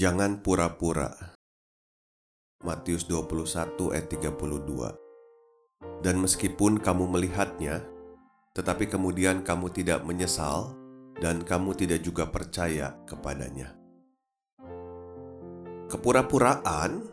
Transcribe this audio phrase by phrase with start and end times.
[0.00, 1.12] Jangan pura-pura.
[2.64, 4.96] Matius 21 ayat 32.
[6.00, 7.84] Dan meskipun kamu melihatnya,
[8.56, 10.72] tetapi kemudian kamu tidak menyesal
[11.20, 13.76] dan kamu tidak juga percaya kepadanya.
[15.92, 17.04] Kepura-puraan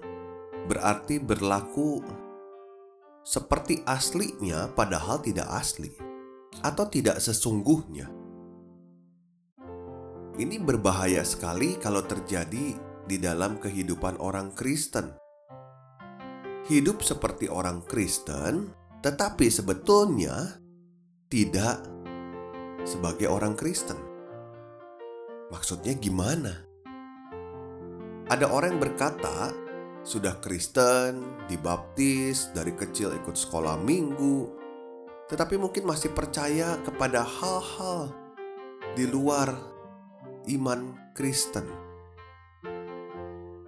[0.71, 1.99] berarti berlaku
[3.27, 5.91] seperti aslinya padahal tidak asli
[6.63, 8.15] atau tidak sesungguhnya.
[10.37, 15.15] Ini berbahaya sekali kalau terjadi di dalam kehidupan orang Kristen.
[16.67, 20.59] Hidup seperti orang Kristen, tetapi sebetulnya
[21.31, 21.79] tidak
[22.83, 23.95] sebagai orang Kristen.
[25.47, 26.67] Maksudnya gimana?
[28.27, 29.55] Ada orang yang berkata,
[30.03, 34.51] sudah Kristen, dibaptis, dari kecil ikut sekolah minggu,
[35.31, 38.11] tetapi mungkin masih percaya kepada hal-hal
[38.99, 39.55] di luar
[40.51, 41.86] iman Kristen.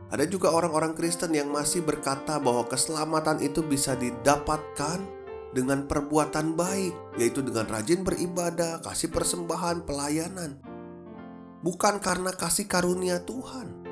[0.10, 4.98] Ada juga orang-orang Kristen yang masih berkata bahwa keselamatan itu bisa didapatkan
[5.54, 10.58] dengan perbuatan baik, yaitu dengan rajin beribadah, kasih persembahan, pelayanan,
[11.62, 13.86] bukan karena kasih karunia Tuhan.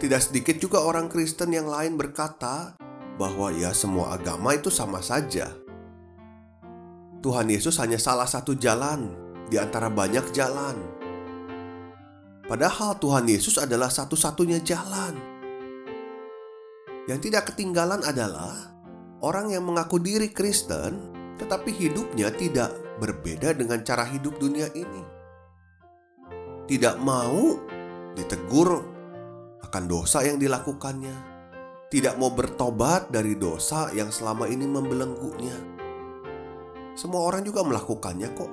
[0.00, 2.76] Tidak sedikit juga orang Kristen yang lain berkata
[3.20, 5.52] bahwa ya, semua agama itu sama saja.
[7.24, 9.16] Tuhan Yesus hanya salah satu jalan
[9.48, 11.03] di antara banyak jalan.
[12.44, 15.16] Padahal Tuhan Yesus adalah satu-satunya jalan.
[17.08, 18.72] Yang tidak ketinggalan adalah
[19.24, 21.00] orang yang mengaku diri Kristen,
[21.40, 25.02] tetapi hidupnya tidak berbeda dengan cara hidup dunia ini.
[26.68, 27.56] Tidak mau
[28.12, 28.70] ditegur
[29.64, 31.16] akan dosa yang dilakukannya,
[31.88, 35.56] tidak mau bertobat dari dosa yang selama ini membelenggunya.
[36.94, 38.52] Semua orang juga melakukannya kok.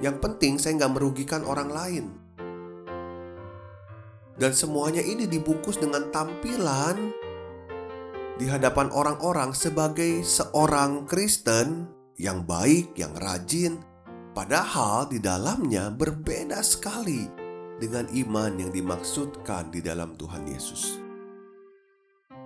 [0.00, 2.23] Yang penting saya nggak merugikan orang lain.
[4.34, 7.14] Dan semuanya ini dibungkus dengan tampilan
[8.34, 11.86] di hadapan orang-orang sebagai seorang Kristen
[12.18, 13.78] yang baik, yang rajin,
[14.34, 17.30] padahal di dalamnya berbeda sekali
[17.78, 20.98] dengan iman yang dimaksudkan di dalam Tuhan Yesus.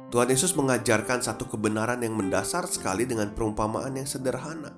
[0.09, 4.72] Tuhan Yesus mengajarkan satu kebenaran yang mendasar sekali dengan perumpamaan yang sederhana.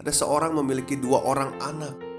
[0.00, 2.09] Ada seorang memiliki dua orang anak.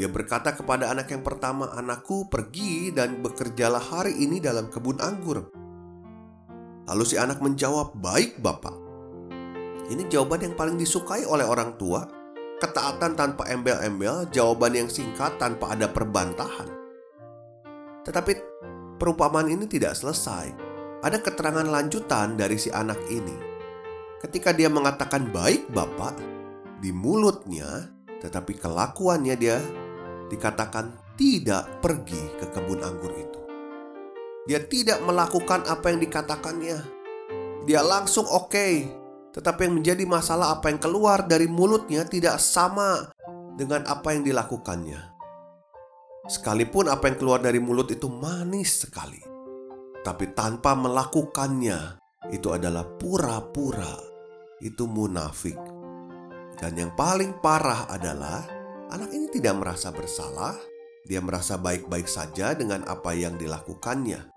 [0.00, 5.52] Dia berkata kepada anak yang pertama, "Anakku, pergi dan bekerjalah hari ini dalam kebun anggur."
[6.88, 8.72] Lalu si anak menjawab, "Baik, Bapak."
[9.92, 12.08] Ini jawaban yang paling disukai oleh orang tua.
[12.56, 16.70] Ketaatan tanpa embel-embel, jawaban yang singkat tanpa ada perbantahan.
[18.06, 18.32] Tetapi
[18.96, 20.54] perumpamaan ini tidak selesai.
[21.02, 23.34] Ada keterangan lanjutan dari si anak ini.
[24.22, 26.14] Ketika dia mengatakan, "Baik, Bapak,"
[26.78, 27.90] di mulutnya,
[28.22, 29.58] tetapi kelakuannya dia
[30.30, 33.40] dikatakan tidak pergi ke kebun anggur itu.
[34.46, 36.78] Dia tidak melakukan apa yang dikatakannya.
[37.66, 38.90] Dia langsung oke, okay,
[39.34, 43.10] tetapi yang menjadi masalah apa yang keluar dari mulutnya tidak sama
[43.54, 44.98] dengan apa yang dilakukannya.
[46.26, 49.18] Sekalipun apa yang keluar dari mulut itu manis sekali,
[50.06, 51.98] tapi tanpa melakukannya,
[52.30, 53.98] itu adalah pura-pura,
[54.62, 55.81] itu munafik.
[56.62, 58.46] Dan yang paling parah adalah
[58.94, 60.54] anak ini tidak merasa bersalah,
[61.02, 64.30] dia merasa baik-baik saja dengan apa yang dilakukannya.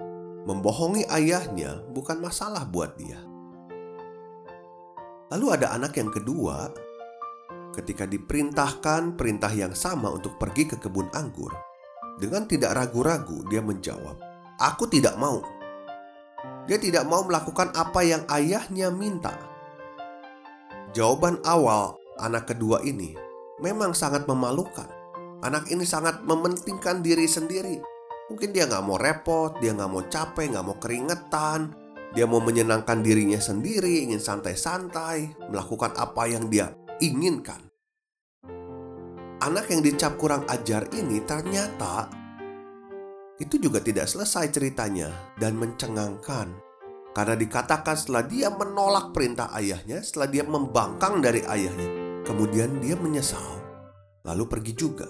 [0.50, 3.22] Membohongi ayahnya bukan masalah buat dia.
[5.30, 6.74] Lalu ada anak yang kedua,
[7.78, 11.54] ketika diperintahkan perintah yang sama untuk pergi ke kebun anggur,
[12.18, 14.18] dengan tidak ragu-ragu dia menjawab,
[14.58, 15.46] "Aku tidak mau."
[16.66, 19.38] Dia tidak mau melakukan apa yang ayahnya minta.
[20.98, 23.16] Jawaban awal anak kedua ini
[23.60, 24.88] memang sangat memalukan.
[25.44, 27.78] Anak ini sangat mementingkan diri sendiri.
[28.32, 31.62] Mungkin dia nggak mau repot, dia nggak mau capek, nggak mau keringetan.
[32.16, 36.74] Dia mau menyenangkan dirinya sendiri, ingin santai-santai, melakukan apa yang dia
[37.04, 37.60] inginkan.
[39.44, 42.10] Anak yang dicap kurang ajar ini ternyata
[43.36, 46.56] itu juga tidak selesai ceritanya dan mencengangkan.
[47.16, 53.62] Karena dikatakan setelah dia menolak perintah ayahnya, setelah dia membangkang dari ayahnya, kemudian dia menyesal,
[54.26, 55.08] lalu pergi juga.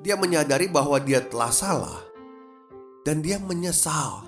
[0.00, 2.00] Dia menyadari bahwa dia telah salah,
[3.04, 4.24] dan dia menyesal.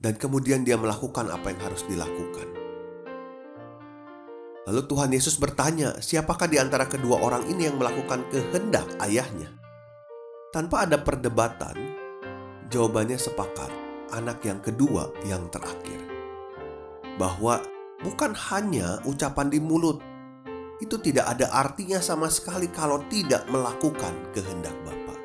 [0.00, 2.48] Dan kemudian dia melakukan apa yang harus dilakukan.
[4.64, 9.52] Lalu Tuhan Yesus bertanya, siapakah di antara kedua orang ini yang melakukan kehendak ayahnya?
[10.56, 11.76] Tanpa ada perdebatan,
[12.72, 13.68] jawabannya sepakat
[14.14, 16.00] anak yang kedua yang terakhir.
[17.20, 17.60] Bahwa
[18.00, 20.00] bukan hanya ucapan di mulut,
[20.80, 25.16] itu tidak ada artinya sama sekali kalau tidak melakukan kehendak Bapa.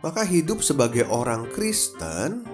[0.00, 2.48] Maka hidup sebagai orang Kristen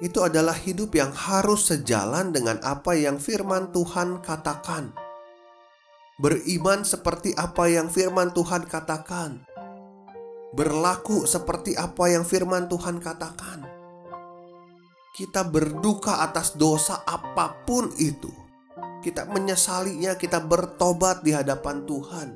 [0.00, 4.96] itu adalah hidup yang harus sejalan dengan apa yang firman Tuhan katakan.
[6.20, 9.50] Beriman seperti apa yang firman Tuhan katakan
[10.50, 13.69] berlaku seperti apa yang firman Tuhan katakan.
[15.20, 18.32] Kita berduka atas dosa apa pun itu.
[19.04, 22.28] Kita menyesalinya, kita bertobat di hadapan Tuhan.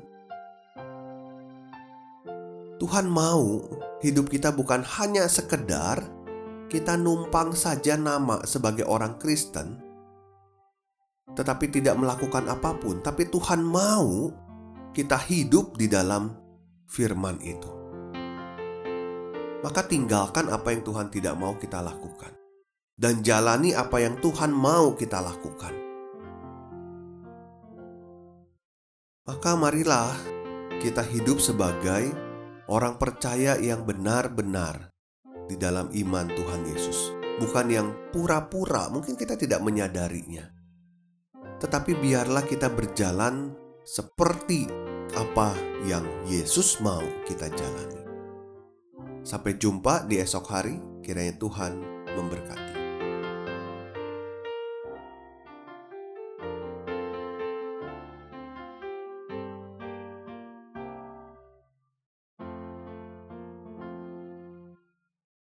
[2.77, 3.65] Tuhan mau
[4.05, 6.05] hidup kita bukan hanya sekedar
[6.69, 9.81] kita numpang saja nama sebagai orang Kristen,
[11.33, 13.01] tetapi tidak melakukan apa pun.
[13.01, 14.29] Tapi Tuhan mau
[14.93, 16.37] kita hidup di dalam
[16.85, 17.75] firman itu
[19.65, 22.44] maka tinggalkan apa yang Tuhan tidak mau kita lakukan,
[22.95, 25.75] dan jalani apa yang Tuhan mau kita lakukan.
[29.25, 30.15] Maka, marilah
[30.79, 32.13] kita hidup sebagai
[32.71, 34.93] orang percaya yang benar-benar
[35.49, 37.11] di dalam iman Tuhan Yesus,
[37.41, 38.87] bukan yang pura-pura.
[38.93, 40.45] Mungkin kita tidak menyadarinya,
[41.57, 44.69] tetapi biarlah kita berjalan seperti
[45.17, 45.53] apa
[45.85, 48.01] yang Yesus mau kita jalani.
[49.25, 51.81] Sampai jumpa di esok hari, kiranya Tuhan
[52.13, 52.74] memberkati.